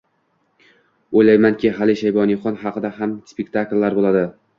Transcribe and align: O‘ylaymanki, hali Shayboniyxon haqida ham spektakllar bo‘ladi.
O‘ylaymanki, 1.19 1.71
hali 1.79 1.95
Shayboniyxon 1.99 2.57
haqida 2.63 2.91
ham 2.97 3.13
spektakllar 3.33 3.99
bo‘ladi. 4.01 4.25